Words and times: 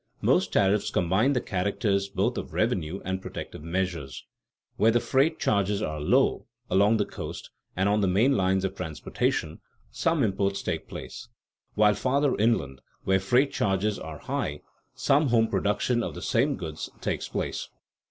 Most 0.21 0.51
tariffs 0.51 0.89
combine 0.89 1.33
the 1.33 1.39
characters 1.41 2.09
both 2.09 2.35
of 2.35 2.55
revenue 2.55 3.01
and 3.05 3.21
protective 3.21 3.61
measures. 3.61 4.25
Where 4.75 4.89
the 4.89 4.99
freight 4.99 5.37
charges 5.37 5.79
are 5.83 5.99
low 5.99 6.47
along 6.71 6.97
the 6.97 7.05
coast 7.05 7.51
and 7.75 7.87
on 7.87 8.01
the 8.01 8.07
main 8.07 8.35
lines 8.35 8.65
of 8.65 8.73
transportation, 8.75 9.61
some 9.91 10.23
imports 10.23 10.63
take 10.63 10.87
place; 10.87 11.29
while 11.75 11.93
farther 11.93 12.35
inland, 12.37 12.81
where 13.03 13.19
freight 13.19 13.51
charges 13.53 13.99
are 13.99 14.17
high, 14.17 14.61
some 14.95 15.27
home 15.27 15.47
production 15.47 16.01
of 16.01 16.15
the 16.15 16.21
same 16.23 16.55
goods 16.55 16.89
takes 17.01 17.29
place. 17.29 17.69